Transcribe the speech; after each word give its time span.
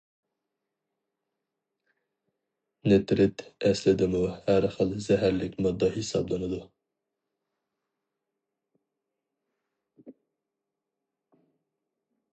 نىترىت 2.93 3.43
ئەسلىدىمۇ 3.69 4.21
بىر 4.47 4.67
خىل 4.77 4.95
زەھەرلىك 5.09 5.59
ماددا 5.67 5.91
ھېسابلىنىدۇ. 5.99 6.61